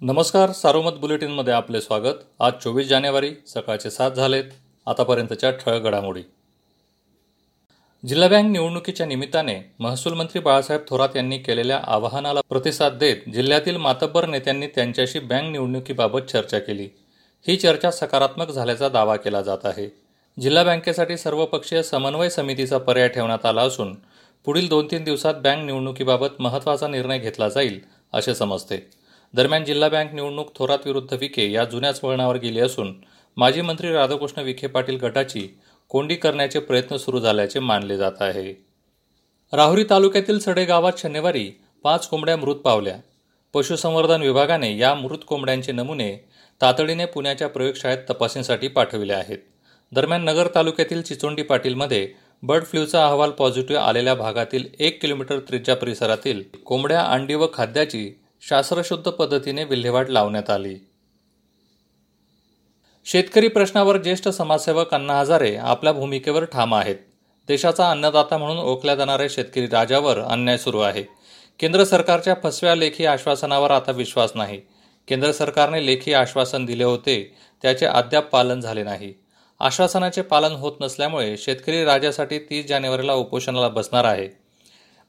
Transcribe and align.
नमस्कार 0.00 0.50
सारोमत 0.52 0.98
बुलेटिनमध्ये 1.00 1.52
आपले 1.52 1.80
स्वागत. 1.80 2.18
आज 2.40 2.52
चोवीस 2.62 2.86
जानेवारी 2.88 3.30
सकाळचे 3.46 3.90
सात 3.90 4.10
झालेत. 4.10 4.44
आतापर्यंतच्या 4.86 5.50
ठळक 5.50 5.82
घडामोडी. 5.82 6.20
जिल्हा 8.02 8.28
बँक 8.28 8.50
निवडणुकीच्या 8.50 9.06
निमित्ताने 9.06 9.58
महसूल 9.78 10.12
मंत्री 10.12 10.40
बाळासाहेब 10.40 10.82
थोरात 10.88 11.16
यांनी 11.16 11.38
केलेल्या 11.38 11.80
आवाहनाला 11.84 12.40
प्रतिसाद 12.48 12.98
देत 12.98 13.28
जिल्ह्यातील 13.32 13.76
मातब्बर 13.76 14.26
नेत्यांनी 14.26 14.66
त्यांच्याशी 14.66 15.18
बँक 15.18 15.50
निवडणुकीबाबत 15.52 16.30
चर्चा 16.30 16.58
केली. 16.58 16.88
ही 17.46 17.56
चर्चा 17.56 17.90
सकारात्मक 17.90 18.50
झाल्याचा 18.50 18.88
दावा 18.88 19.16
केला 19.16 19.40
जात 19.42 19.64
आहे. 19.64 19.88
जिल्हा 20.40 20.64
बँकेसाठी 20.64 21.16
सर्वपक्षीय 21.16 21.82
समन्वय 21.82 22.28
समितीचा 22.28 22.78
पर्याय 22.78 23.08
ठेवण्यात 23.08 23.46
आला 23.46 23.62
असून 23.62 23.94
पुढील 24.46 24.68
दोन 24.68 24.86
तीन 24.90 25.04
दिवसात 25.04 25.34
बँक 25.34 25.64
निवडणुकीबाबत 25.64 26.40
महत्त्वाचा 26.40 26.88
निर्णय 26.88 27.18
घेतला 27.18 27.48
जाईल 27.48 27.80
असे 28.14 28.34
समजते. 28.34 28.97
दरम्यान 29.34 29.64
जिल्हा 29.64 29.88
बँक 29.88 30.12
निवडणूक 30.14 30.52
थोरात 30.56 30.86
विरुद्ध 30.86 31.16
विखे 31.20 31.50
या 31.52 31.64
जुन्याच 31.64 32.00
वळणावर 32.02 32.36
गेली 32.36 32.60
असून 32.60 32.92
माजी 33.36 33.60
मंत्री 33.60 33.92
राधाकृष्ण 33.92 34.42
विखे 34.42 34.66
पाटील 34.66 34.96
गटाची 34.96 35.40
कोंडी 35.90 36.14
करण्याचे 36.14 36.58
प्रयत्न 36.58 36.96
सुरू 36.96 37.20
झाल्याचे 37.20 37.60
मानले 37.60 37.96
जात 37.96 38.20
आहे. 38.20 38.52
राहुरी 39.52 39.84
तालुक्यातील 39.90 40.38
सडे 40.38 40.64
गावात 40.64 40.98
शनिवारी 40.98 41.50
पाच 41.84 42.08
कोंबड्या 42.08 42.36
मृत 42.36 42.56
पावल्या. 42.56 42.96
पशुसंवर्धन 43.54 44.22
विभागाने 44.22 44.76
या 44.78 44.94
मृत 44.94 45.18
कोंबड्यांचे 45.26 45.72
नमुने 45.72 46.12
तातडीने 46.60 47.04
पुण्याच्या 47.06 47.48
प्रयोगशाळेत 47.48 47.98
तपासणीसाठी 48.10 48.68
पाठविले 48.68 49.12
आहेत. 49.12 49.38
दरम्यान 49.92 50.24
नगर 50.24 50.48
तालुक्यातील 50.54 51.02
चिचोंडी 51.02 51.42
पाटीलमध्ये 51.42 52.08
बर्ड 52.42 52.64
फ्लूचा 52.64 53.04
अहवाल 53.06 53.30
पॉझिटिव्ह 53.30 53.82
आलेल्या 53.82 54.14
भागातील 54.14 54.68
एक 54.78 55.00
किलोमीटर 55.02 55.38
त्रिज्या 55.38 55.76
परिसरातील 55.76 56.42
कोंबड्या 56.64 57.00
अंडी 57.02 57.34
व 57.34 57.46
खाद्याची 57.54 58.10
शास्त्रशुद्ध 58.42 59.10
पद्धतीने 59.10 59.64
विल्हेवाट 59.64 60.08
लावण्यात 60.08 60.50
आली. 60.50 60.76
शेतकरी 63.04 63.48
प्रश्नावर 63.48 63.96
ज्येष्ठ 63.96 64.28
समाजसेवक 64.28 64.94
अण्णा 64.94 65.20
हजारे 65.20 65.56
आपल्या 65.56 65.92
भूमिकेवर 65.92 66.44
ठाम 66.44 66.74
आहेत. 66.74 66.96
देशाचा 67.48 67.90
अन्नदाता 67.90 68.38
म्हणून 68.38 68.58
ओळखल्या 68.58 68.94
जाणाऱ्या 68.94 69.26
शेतकरी 69.30 69.66
राजावर 69.66 70.18
अन्याय 70.18 70.58
सुरू 70.58 70.78
आहे. 70.78 71.02
केंद्र 71.58 71.84
सरकारच्या 71.84 72.34
फसव्या 72.42 72.74
लेखी 72.74 73.06
आश्वासनावर 73.06 73.70
आता 73.70 73.92
विश्वास 73.92 74.32
नाही. 74.34 74.60
केंद्र 75.08 75.32
सरकारने 75.32 75.86
लेखी 75.86 76.12
आश्वासन 76.12 76.64
दिले 76.64 76.84
होते 76.84 77.36
त्याचे 77.62 77.86
अद्याप 77.86 78.28
पालन 78.28 78.60
झाले 78.60 78.82
नाही. 78.82 79.14
आश्वासनाचे 79.60 80.22
पालन 80.22 80.52
होत 80.52 80.72
नसल्यामुळे 80.80 81.36
शेतकरी 81.36 81.84
राजासाठी 81.84 82.38
तीस 82.38 82.66
जानेवारीला 82.66 83.14
उपोषणाला 83.14 83.68
बसणार 83.68 84.04
आहे. 84.04 84.47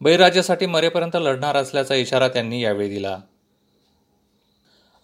बळीराजासाठी 0.02 0.66
मरेपर्यंत 0.66 1.16
लढणार 1.16 1.56
असल्याचा 1.56 1.96
इशारा 1.96 2.28
त्यांनी 2.28 2.62
यावेळी 2.62 2.90
दिला. 2.90 3.18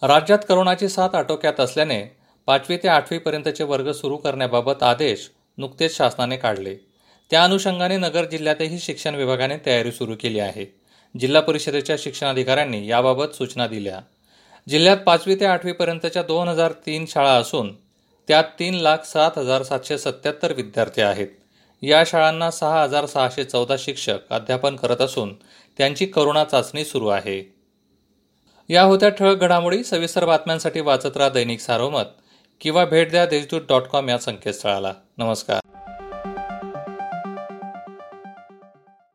राज्यात 0.01 0.39
करोनाची 0.49 0.89
साथ 0.89 1.15
आटोक्यात 1.15 1.59
असल्याने 1.59 2.03
पाचवी 2.45 2.77
ते 2.77 2.87
आठवीपर्यंतचे 2.87 3.63
वर्ग 3.63 3.91
सुरू 3.91 4.17
करण्याबाबत 4.17 4.83
आदेश 4.83 5.29
नुकतेच 5.57 5.97
शासनाने 5.97 6.37
काढले. 6.37 6.75
त्या 7.31 7.43
अनुषंगाने 7.43 7.97
नगर 7.97 8.25
जिल्ह्यातही 8.25 8.79
शिक्षण 8.79 9.15
विभागाने 9.15 9.57
तयारी 9.65 9.91
सुरू 9.91 10.15
केली 10.21 10.39
आहे. 10.39 10.65
जिल्हा 11.19 11.41
परिषदेच्या 11.41 11.95
शिक्षणाधिकाऱ्यांनी 11.99 12.87
याबाबत 12.87 13.35
सूचना 13.35 13.67
दिल्या. 13.67 13.99
जिल्ह्यात 14.69 14.97
पाचवी 14.97 15.35
ते 15.35 15.45
आठवीपर्यंतच्या 15.45 16.23
दोन 16.23 16.47
हजार 16.47 16.71
तीन 16.71 17.05
शाळा 17.05 17.31
असून 17.31 17.75
त्यात 18.27 18.43
तीन 18.43 18.73
लाख 18.73 18.97
सात 19.05 19.31
हजार 19.37 19.63
सातशे 19.63 19.97
सत्याहत्तर 19.97 20.53
विद्यार्थी 20.53 21.01
आहेत. 21.01 21.27
या 21.87 22.03
शाळांना 22.05 22.51
सहा 22.51 22.83
हजार 22.83 23.05
सहाशे 23.05 23.43
चौदा 23.43 23.75
शिक्षक 23.79 24.17
अध्यापन 24.29 24.75
करत 24.75 25.01
असून 25.01 25.33
त्यांची 25.77 26.05
करोना 26.05 26.43
चाचणी 26.43 26.85
सुरू 26.85 27.07
आहे. 27.07 27.55
या 28.69 28.83
होत्या 28.83 29.09
ठळक 29.09 29.37
घडामोडी 29.37 29.83
सविस्तर 29.83 30.25
बातम्यांसाठी 30.25 30.79
वाचत 30.79 31.17
राहा 31.17 31.29
दैनिक 31.29 31.59
सारोमत 31.59 32.03
किंवा 32.61 32.85
भेट 32.85 33.11
द्या 33.11 33.25
देशदूत 33.25 33.61
डॉट 33.69 33.81
कॉम 33.81 34.09
या 34.09 34.17
संकेतस्थळाला. 34.17 34.93
नमस्कार. 35.17 35.64